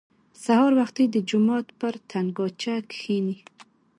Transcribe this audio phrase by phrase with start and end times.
[0.43, 3.37] سهار وختي د جومات پر تنګاچه کښېني.